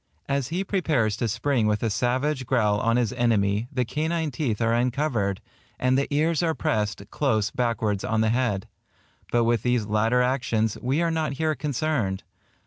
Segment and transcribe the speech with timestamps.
[0.27, 4.59] As he prepares to spring with a savage growl on his enemy, the canine teeth
[4.59, 5.41] are uncovered,
[5.77, 8.67] and the ears are pressed close backwards on the head;
[9.31, 12.23] but with these latter actions, we are not here concerned.